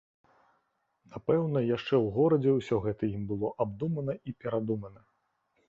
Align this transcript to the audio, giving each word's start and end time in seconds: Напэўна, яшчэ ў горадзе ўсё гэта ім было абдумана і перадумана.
Напэўна, 1.15 1.59
яшчэ 1.75 1.95
ў 2.05 2.15
горадзе 2.17 2.51
ўсё 2.55 2.81
гэта 2.87 3.03
ім 3.15 3.23
было 3.35 3.53
абдумана 3.67 4.19
і 4.27 4.37
перадумана. 4.43 5.01